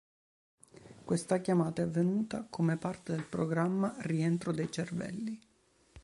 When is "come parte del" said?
2.49-3.23